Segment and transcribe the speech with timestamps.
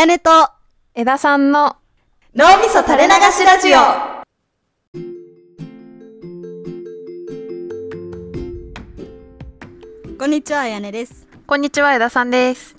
[0.00, 0.30] やねと
[0.94, 1.76] 枝さんの
[2.34, 3.78] 脳みそ垂れ流しラジオ
[10.18, 11.28] こんにちは、あやねです。
[11.46, 12.76] こんにちは枝さんです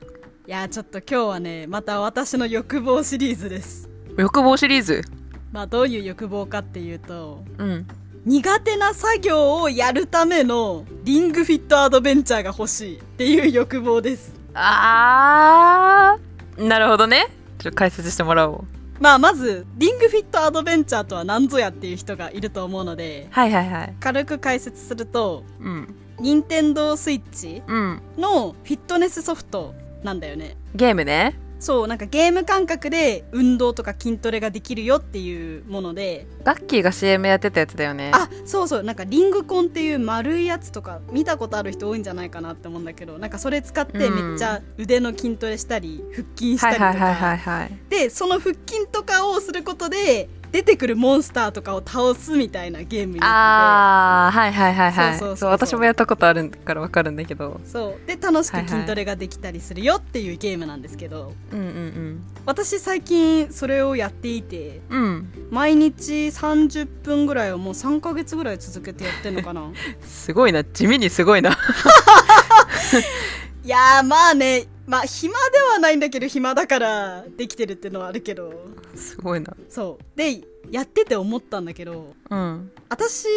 [0.47, 3.87] いやーちょっと今日はね、また私の欲望シリーズです。
[4.17, 5.03] 欲望シリーズ？
[5.51, 7.87] まあどういう欲望かっていうと、うん
[8.25, 14.33] 苦手な作業をやるためのリングフィットアドベンチャーが欲しいっていう欲望です。
[14.55, 16.30] あー
[16.61, 17.27] なるほどね。
[17.59, 18.63] ちょっと解説してもらおう。
[18.99, 23.95] まあまず、リングフィットアドベンチャーとは何ぞやっていう人がいると思うので、はいはいはい。
[23.99, 25.95] 軽く解説すると、うん。
[26.19, 28.01] 任天堂スイッチうん。
[28.17, 30.55] のフィットネスソフトなんだよね。
[30.75, 38.11] ゲームねそう、なんかゲーム感覚で運動とか筋トレができるよっていうもので、ガッキーが CM やってたやつだよね。
[38.15, 47.71] あ、そうそう、なんかリングコンっていう丸いやつとか見たことある人多いんじゃないかなって思うんだけど、なんかそれ使ってめっちゃ腕の筋トレしたり、腹筋したりとか、はい。
[47.89, 55.19] で、その腹筋とかをすることで、出てくるモンスターとかを倒すみたいなゲームになあーはいはいはいはい。
[55.19, 57.51] そうそう私もやったことあるからわかるんだけど。
[57.51, 58.07] ってて、そう。
[58.07, 65.01] で、楽しく筋トレができたりするよっていうゲームなんですけど、うんうん私最近それをやっていて、うん。
[65.01, 69.69] うん毎日30分ぐらいをもう3ヶ月ぐらい続けてやってんのかな。
[70.01, 70.63] すごいな。
[70.63, 71.57] 地味にすごいな
[73.63, 78.51] いやーまあねまあ暇ではないんだけど暇だからできてるってのはあるけど。
[78.95, 79.55] すごいな。
[79.69, 80.17] そう。
[80.17, 82.71] でやってて思ったんだけどうん。
[82.89, 83.27] 私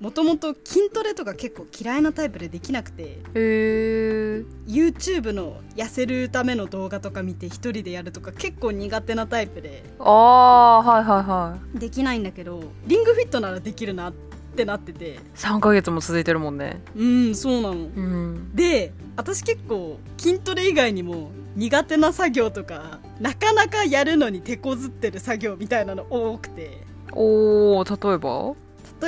[0.00, 9.84] もともと筋トレとか結構嫌いなタイプでできなくてへえ YouTube の痩せるための動画とか見て一人でやるとか結構苦手なタイプで。
[9.98, 11.78] ああはいはいはい。
[11.78, 14.33] できないんだけどリングフィットならできるなって
[14.64, 15.18] なってて。
[15.34, 16.80] 3ヶ月も続いてるもんね。
[16.94, 17.74] うんそうなの。
[17.74, 18.50] うん。
[18.54, 26.82] で私結構筋トレ以外にも苦手な作業とかなかなかやるのに手こずってる作業みたいなの多くて。
[27.12, 28.54] おー例えば？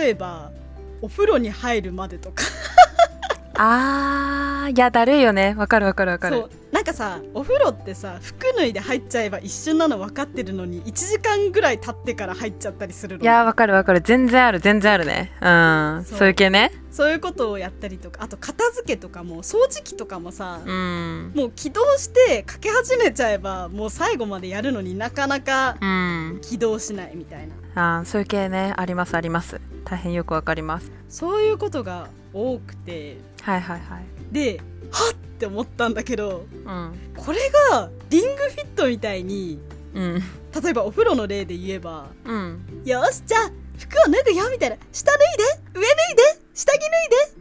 [0.01, 0.51] 例えば
[1.03, 2.43] お風呂に入るまでとか
[3.59, 5.55] あーいやだるいよね。
[5.57, 6.37] わかるわかるわかる。
[6.37, 6.51] そう。
[6.73, 13.23] なんかさお風呂ってさ服脱いで入っちゃえば一瞬なの分かってるのに1時間ぐらい経ってから入っちゃったりするの。
[13.23, 14.01] いやわかるわかる。
[14.01, 15.33] 全然ある全然あるね。
[15.41, 15.49] う
[16.01, 16.05] ん。
[16.05, 16.73] そういう系ね。
[16.91, 21.33] そういうことをやったりとかあと片付けとかも掃除機とかもさ、うん。
[21.35, 26.39] もう起動してかけ始めちゃえばもう最後までやるのになかなかうん。
[26.43, 27.99] 起動しないみたいな。
[27.99, 28.75] あーそういう系ね。
[28.77, 29.61] ありますあります。
[29.85, 30.91] 大変よくわかります。
[31.09, 34.05] そういうことが多くてはいはいはい。
[34.33, 36.93] ではっって思ったんだけどうん。
[37.17, 37.39] これ
[37.71, 39.61] がリングフィットみたいに
[39.95, 40.23] うん。
[40.63, 42.83] 例えばお風呂の例で言えばうん。
[42.85, 45.19] よしじゃあ服を脱ぐよみたいな下脱い
[45.75, 46.91] で上脱いで下着脱い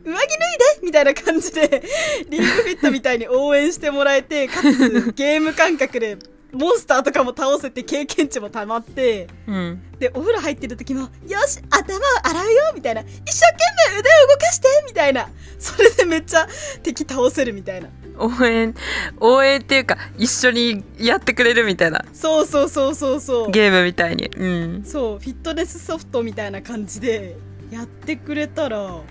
[0.06, 0.38] で上着脱い
[0.82, 1.84] でみたいな感じで
[2.30, 6.18] リングフィットみたいに応援してもらえてかつゲーム感覚で
[6.52, 9.82] モンスターとかも倒せて経験値もたまってうん。
[9.98, 13.58] でお風呂入ってる時も「よし頭を洗うよ」みたいな「一生懸
[13.94, 15.30] 命腕を動かして」みたいな
[15.66, 16.48] それでめっちゃ
[16.84, 17.90] 敵倒せるみたいな。
[18.18, 18.74] 応援
[19.20, 22.06] 応援っていうか一緒にやってくれるみたいな。
[22.14, 23.52] そうそうそうそうそう。
[23.52, 24.28] ゲームみたいに。
[24.28, 24.46] う
[24.80, 24.84] ん。
[24.86, 27.36] そうフィットネスソフトみたいな感じで
[27.72, 29.02] やってくれたら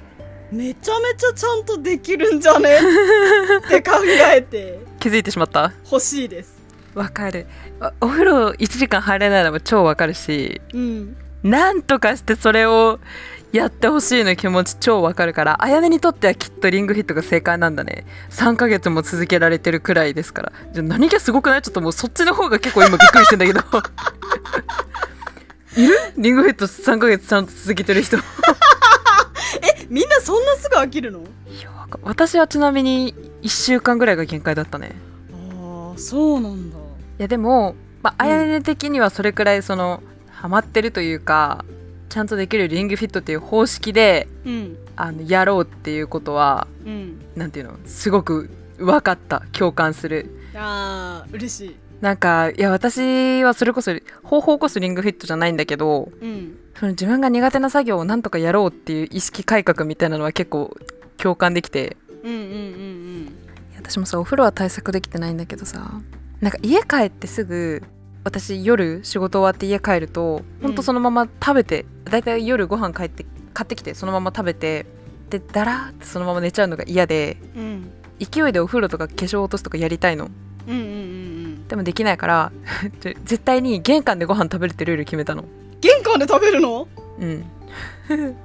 [0.52, 2.78] めちゃめちゃちゃんとできるんじゃね？
[3.66, 3.92] って考
[4.32, 4.78] えて。
[5.00, 5.72] 気づいてしまった？
[5.90, 6.54] 欲しいです。
[6.94, 7.46] わかる。
[7.80, 10.60] あお風呂1時間入れないのも超わかるし。
[10.72, 11.16] うん。
[11.42, 13.00] なんとかしてそれを
[13.54, 18.04] やってほしいの気持ち超わかるからあやねにとってはきっとリングフィットが正解なんだね。
[18.30, 20.52] 3ヶ月も続けられてるくらいですから。
[20.72, 21.62] じゃあ何がすごくない？
[21.62, 23.60] ちょっともうそっちの方が結構今びっくりしてんだけど。
[25.80, 25.94] いる？
[26.16, 28.16] リングフィット3ヶ月ちゃんと続けてる人。
[28.18, 28.20] い
[29.88, 31.20] みんなそんなすぐ飽きるの？
[31.62, 34.96] やわか私はちなみに1週間ぐらいが限界だったね。
[35.32, 36.76] ああそうなんだ。
[36.76, 36.80] い
[37.18, 41.64] やでも、まあ、やね的にはそれくらいそのハマってるというか
[42.14, 44.78] ちゃんとできるリングフィットっていう方式でうん。
[44.94, 47.20] あのやろうっていうことはうん。
[47.34, 47.76] なんていうの？
[47.86, 48.48] すごく
[48.78, 50.30] 分かった共感する。
[50.54, 51.76] あー嬉しい。
[52.00, 53.90] なんかいや私はそれこそ
[54.22, 56.56] 方法こそリングフィットじゃないんだけどうん。
[56.78, 60.76] その自分が苦手な作業をなんとかやろうっていう意識改革みたいなのは結構
[61.16, 63.22] 共感できてうんうんうん
[63.72, 66.00] いや私もさお風呂は対策できてないんだけどさ
[66.40, 67.82] なんか家帰ってすぐ
[68.24, 70.74] 私夜仕事終わって家帰るとほん。
[70.74, 74.86] とそのまま食べて、だいたい夜ご飯帰って買ってきてそのまま食べて
[75.30, 77.62] でだらーってそのまま寝ちゃうのが嫌でうん。
[77.62, 80.30] うん勢いでお風呂とか化粧落とすとかやりたいの。
[80.68, 80.90] うんうんうんう
[81.48, 82.52] んでもできないから
[83.00, 85.44] 絶対に玄関でご飯食べるってルール決めたの。
[85.80, 86.86] 玄関で食べるの？
[87.18, 87.44] うん。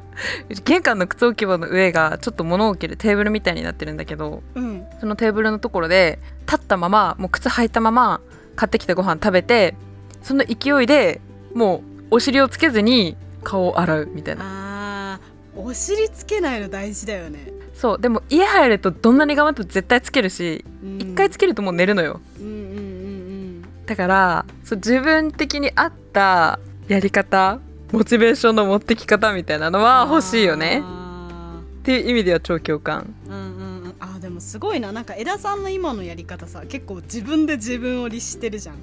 [0.65, 4.83] 玄関の靴置き場の上がちょっと物置けるテーブルみたいになってるんだけどうん。
[4.99, 8.21] そのテーブルのところで立ったままもう靴履いたまま
[8.59, 9.73] 買ってきたご飯食べて
[10.21, 11.21] その勢いで
[11.53, 11.77] も
[12.11, 15.13] うお尻をつけずに顔を洗うみたいな。
[15.13, 17.53] あーお尻つけないの大事だよね。
[17.73, 20.97] そうでも家入るとどんなに頑張っても絶対つけるしうん。
[21.01, 22.19] 一回つけるともう寝るのよ。
[22.37, 26.59] うんうんうんだからそう自分的に合った
[26.89, 27.59] やり方
[27.93, 30.81] モチベーションの持ってき方みたいなのうんは欲しいよね。
[30.83, 33.15] あっていう意味では超共感。
[33.25, 33.68] ーうんうん
[34.39, 34.91] もすごいな。
[34.91, 38.75] なんか枝さんの今のやり方さ結構自分で自分を律してるじゃん。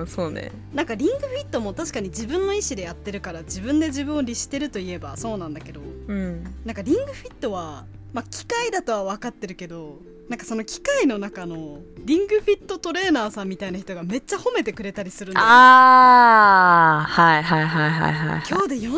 [0.00, 0.52] うんそうね。
[0.72, 5.80] なんかリングフィットも確かに自分の意思でやってるから自分で自分を律してるといえばそうなんだけど。
[5.80, 6.44] うん。
[6.64, 15.46] なんかリングフィットは、まあ、機械だとは分かってるけどなんかその機械の中のリングフィットトレーナーさんみたいな人がめっちゃ褒めてくれたりするんだよ。
[15.46, 18.90] ねあーはいはいはいはいはい今日で40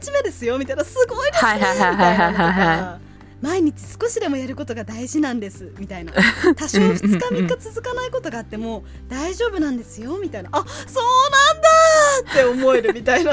[0.00, 3.07] 日目ですよみたいなすごいですねはいみはいはいたいなのとはいはいはか
[3.40, 6.12] 毎日少しでもやることが大事なんですみたいな。
[6.56, 10.48] 多少2日3日続かないことがあっても大丈夫なんですよみたいな。
[10.52, 12.32] あそうなんだ!
[12.32, 13.32] って思えるみたいな。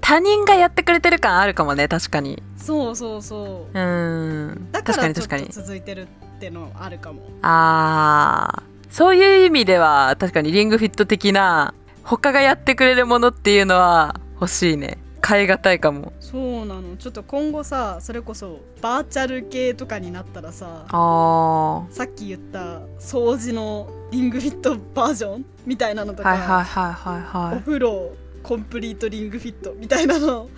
[0.00, 2.42] 他人がやってくれてる感あるかもね確かに。
[2.56, 3.78] そうそうそう。
[3.78, 4.68] うん。
[4.70, 5.14] だか確からに。
[5.14, 6.06] ちょっ確かにと続いてるっ
[6.38, 7.22] てのあるかも。
[7.42, 8.62] あー。
[8.90, 16.12] そういう意味では確かにリングフィット的な他がやってくれるものっていうのは欲しいね変え難いかも。
[16.20, 16.96] そうなの。
[16.96, 25.44] ちょっと今後さそれこそバーチャル系とかになったらさあさっき言った掃除のリングフィットバージョン？
[25.66, 27.58] みたいなのとか、ーはいはいはいはいはい。
[27.58, 28.12] お風呂
[28.42, 29.74] コンプリートリングフィット？
[29.74, 30.48] みたいなの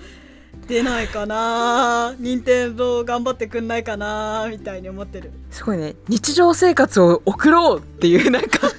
[0.67, 2.15] 出ないかな。
[2.19, 4.49] 任天堂頑張ってくんないかな？
[4.51, 5.33] みたいに思ってる。
[5.51, 5.95] すごいね。
[6.09, 8.71] 日常生活を送ろうっていうなんか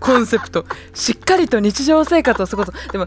[0.00, 0.64] コンセプト。
[0.92, 2.72] しっかりと日常生活を過ごす。
[2.90, 3.06] でも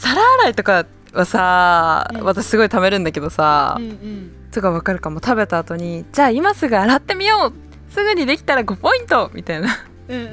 [0.00, 2.24] 皿洗いとかはさ、うん。
[2.24, 4.32] 私すごい貯めるんだけどさ、うんうん。
[4.50, 5.20] とかわかるかも。
[5.22, 7.92] 食べた後にじゃあ今すぐ洗ってみよう。
[7.92, 9.68] すぐにできたら5ポイントみたいな。
[10.08, 10.32] うんうんう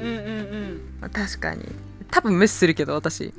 [1.02, 1.10] うん。
[1.10, 1.64] 確かに。
[2.10, 3.24] 多分無視するけど私。
[3.24, 3.32] で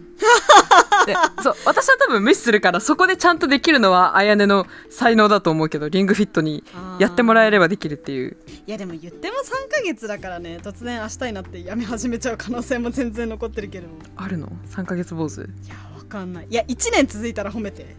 [1.44, 6.64] そう私は多分無視するからそこでちゃんとできるのはあやねの才能だと思うけどリングフィットに
[7.00, 8.38] やってもらえるればできるっていう。
[8.66, 13.88] いやでも言っても3ヶ月だからね突然明日になってやめ始めちゃう可能性も全然残ってるけど。
[14.16, 15.42] あるの？3ヶ月坊主？
[15.42, 16.48] いやわかんない。
[16.50, 17.96] いや1年続いたら褒めて。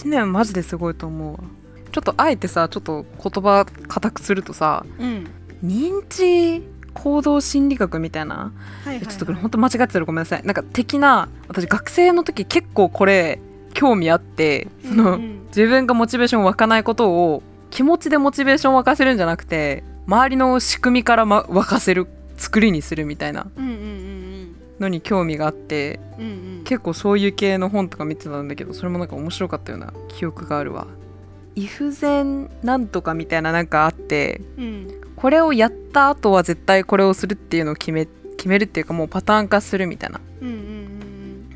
[0.00, 1.38] 1年マジですごいと思うわ。
[1.92, 5.26] ちょっとあえてさちょっと言葉固くするとさうん。
[5.62, 6.62] 認知
[6.94, 8.50] 行動心理学みたいなは
[8.84, 10.42] いはい、はい、ちょっとこれ本当間違ってたらごめんなさい。
[10.44, 13.40] なんか的な私学生の時結構これ
[13.74, 15.46] 興味あってその、うんうん。
[15.48, 22.06] 自分がモチベーション湧かないことを気持ちでモチベーション湧かせるんじゃなくて周りの仕組みから、ま、沸かせる
[22.36, 23.46] 作りにするみたいな。
[24.80, 26.30] のに興味があってうんうん。
[26.30, 30.86] うん結構そういう系の本とか見てたんだけどそれもなんか面白かったような記憶があるわ。
[31.56, 34.88] イフゼンなんとかみたいななんかあってうん
[35.24, 38.04] これをやった後は絶対これをするっていうのを決め
[38.36, 40.20] 決めるっていうかもうパターン化するみたいな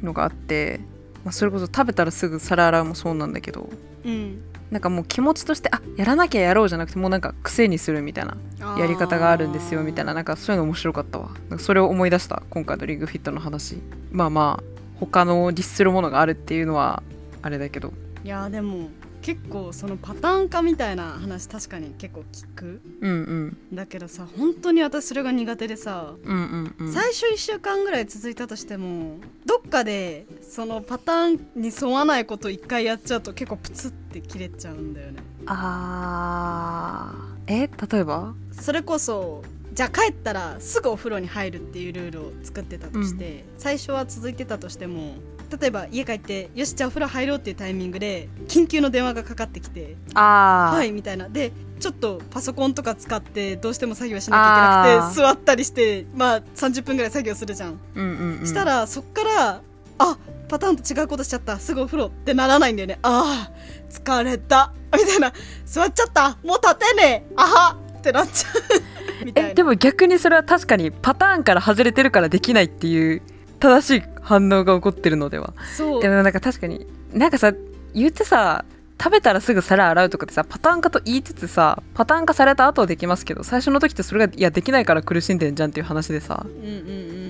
[0.03, 0.81] のがあって、
[1.23, 3.69] まあ、それこそ食べたらすぐ皿洗うもそうなんだけど
[4.07, 4.11] うん。
[4.11, 8.37] うんなんかもう気持ちとしてあやらなきゃやろうじゃなくてもうなんか癖にするみたいな
[8.79, 11.31] やり方があるんですよみたいななんかそういうの面白かったわ。
[11.49, 13.79] なんかそれを思い出した今回のリングフィットの話。
[14.13, 14.65] まあまあ
[15.01, 17.03] 他の律するものがあるっていうのは
[17.41, 17.95] あれだけど。
[18.23, 18.91] いやでも
[19.29, 22.81] 結構そのパターン化みたいな話確かに結構聞く。
[23.03, 23.77] うんうん。
[23.77, 26.93] だけどさ本当に私それが苦手でさ、うんうんうん。
[26.95, 35.23] 最初1週間ぐらい続いたとしてもどっかでそのパターンに沿わないこと1回やっちゃうと結構プツって切れちゃうんだよね。
[35.45, 37.53] あー。
[37.53, 37.71] え？
[37.93, 38.35] 例えば？
[38.53, 39.43] それこそ
[39.75, 45.17] じゃあ帰ったらすぐお風呂に入るっていうルールを作ってたとして、最初は続いてたとしても
[45.61, 51.29] 例えば家帰ってよしじゃあお風呂入ろうっていうタイミングで緊急の電話がかかってきてあー、はいみたいな。
[51.29, 58.47] でちょっとパソコンとか使ってどうしても作業しなきゃいけなくて座ったりしてまあ30分ぐらい作業するじゃん、うんうんうん。
[58.47, 59.63] したらそっから
[59.99, 61.59] あパターンと違うことしちゃった。
[61.59, 62.99] すぐお風呂ってならないんだよね。
[63.03, 64.73] あー疲れた。
[64.93, 65.33] みたいな。
[65.67, 66.39] 座っちゃった。
[66.43, 67.33] もう立てねえ。
[67.37, 68.53] あはってなっちゃう。
[69.27, 69.51] みたいな。
[69.51, 73.23] えでも逆にそれは確かにパターンから外れてるからできないっていう
[73.61, 75.55] 正しい反応が起こってるのでは。
[75.77, 76.03] そう。
[76.03, 77.53] でもなんか確かになんかさ
[77.95, 78.65] 言ってさ
[79.01, 86.45] 食べたらすぐ皿洗うとかってさパターン化と言いつつさパターン化された後はできますけど最初の時ってそれがいやできないから苦しんでんじゃんっていう話でさ。
[86.47, 87.29] うんうんうんうん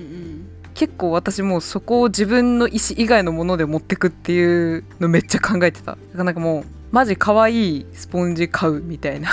[0.75, 5.91] 結構私もうそこを自分の意思以外のもので持ってくっていうのめっちゃ考えてた。
[5.91, 9.29] だからなんかもうマジ可愛いスポンジ買うみたいな。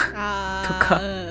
[0.67, 1.01] とか。
[1.01, 1.23] うんうんうんう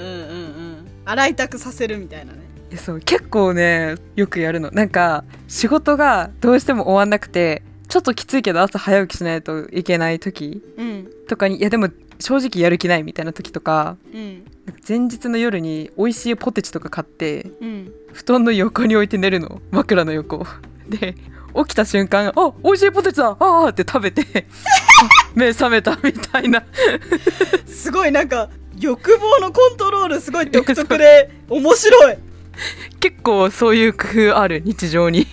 [0.84, 0.88] ん。
[1.04, 2.45] 洗いたくさせるみたいなね
[2.76, 4.70] いやそう結構ねよくやるの。
[4.72, 11.10] なんか仕事がどうしても終わんなくてちょっときついけど朝早起きしないといけない時うん。
[11.30, 11.88] とかにいやでも
[12.20, 14.44] 正直やる気ないみたいな時とかうん。
[14.88, 17.94] 前日の夜に美味しいポテチとか買ってうん。
[18.12, 19.62] 布団の横に置いて寝るの。
[19.72, 20.46] 枕の横。
[20.90, 21.16] で
[21.56, 23.38] 起きた瞬間「あ美味しいポテチだ。
[23.40, 24.22] ああ!」って食べて
[25.02, 26.66] あ目覚めたみたいな。
[27.66, 32.18] すごいなんか欲望のコントロールすごい独特で面白い
[33.00, 35.28] 結構そういう工夫ある日常に。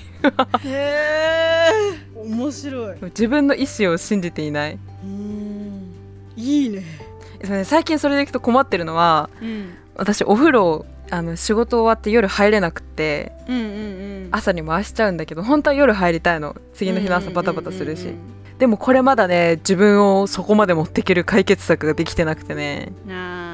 [0.65, 1.71] へえ
[2.17, 2.97] 面白い。
[3.03, 4.73] 自分の意思を信じていない。
[4.75, 5.83] うーん。
[6.37, 6.83] いいね。
[7.65, 9.75] 最近それでいくと困ってるのはうん。
[9.97, 14.29] 私お風呂あの仕事終わって夜入れなくってうんうんうん。
[14.31, 16.57] 朝に回しちゃうんだけど本当は夜入りたいの。
[16.75, 18.03] 次の日の朝バタバタするし。
[18.03, 18.17] うんうん
[18.59, 22.93] でもこれまだね自分をそこまで持っていける解決策ができてなくてね。
[23.07, 23.52] うんうんあ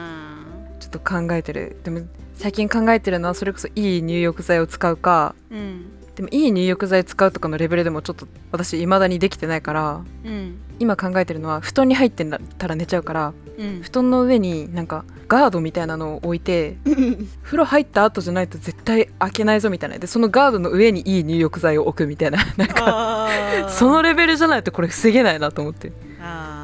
[0.88, 1.76] っと考えてる。
[1.84, 2.00] でも
[2.34, 5.34] 最近考えてるのはそれこそいい入浴剤を使うか。
[5.50, 5.84] ーうん。
[6.16, 10.58] でもいい入浴剤使うとかのレベルでもちょっと私未だにできてないからうん。
[10.80, 13.80] 今考えてるのは布団に入ってんだったら寝ちゃうからうん。
[13.82, 19.98] 布団の上になんかガードみたいなのを置いてうん 風呂入った後じゃないと絶対開けないぞみたいな。
[19.98, 22.38] でそのガードの上にいい入浴剤を置くみたいな。
[22.56, 23.28] なんか
[23.70, 25.92] そのレベルじゃないとこれ防げないなと思って。
[26.20, 26.57] あ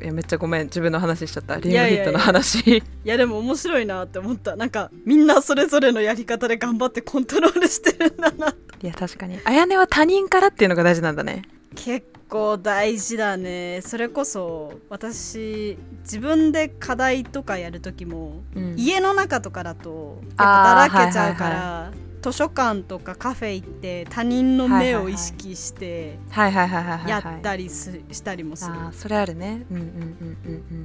[0.00, 0.66] いやめっちゃごめん。
[0.66, 1.56] 自分の話しちゃった。
[1.56, 1.94] リングいやいや。
[1.94, 2.58] いやヒットの話。
[2.58, 4.56] ーいやでも面白いなって思った。
[4.56, 8.54] なんかみんなそれぞれのやり方で頑張ってコントロールしてるんだな。
[8.82, 9.38] いや確かに。
[9.44, 11.42] あやねは他人からっていうのが大事なんだね。
[11.74, 13.80] 結構大事だね。
[13.82, 18.74] それこそ私自分で課題とかやる時もうん。
[18.76, 27.38] 家の中とかだとやっぱだらけちゃうから、はい図書館とかカフェ行って他人の目を意識してはいはいはいはいはいやはい。
[27.38, 29.64] ったりすしたりもする、あーそれあるね。
[29.70, 30.84] うんうんうんうんうん。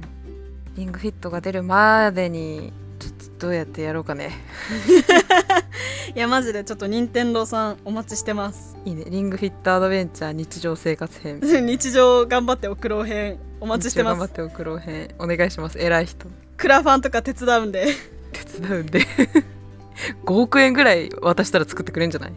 [0.76, 4.30] リングフィットが出るまでにちょっとどうやってやろうかね。
[6.14, 8.76] いやマジでちょっと任天堂さんお待ちしてます。
[8.84, 9.04] いいね。
[9.08, 11.40] リングフィットアドベンチャー日常生活編。
[11.66, 14.18] 日常頑張って送ろう編お待ちしてます。
[14.18, 15.08] 頑張って送ろう編。
[15.18, 15.78] お願いします。
[15.78, 16.26] 偉い人。
[16.56, 17.86] クラファンとか手伝うんで。
[18.32, 19.06] 手伝うんで
[20.24, 22.32] 5億円ぐらい渡したら作ってくれんじゃない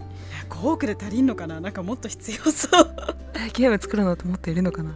[0.49, 1.59] ？5億で足りんのかな？
[1.59, 2.95] なんかもっと必要そう。
[3.35, 4.93] えゲーム作るのと思っているのかな？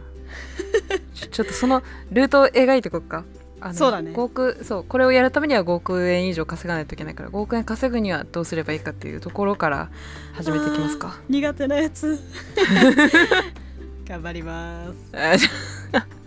[1.30, 3.24] ちょっとそのルートを描いていこうか。
[3.60, 4.10] あのそうだね。
[4.10, 9.88] 5億そうこれをやるためには5億円以上稼がないといけないから5億円稼ぐにはどうすればいいかっていうところから
[10.32, 11.20] 始めていきますか。
[11.28, 12.18] 苦手なやつ。
[14.04, 14.86] 頑張りま
[15.38, 15.48] す